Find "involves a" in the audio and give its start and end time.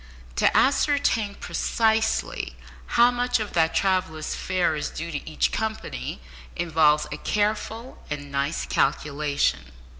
6.55-7.17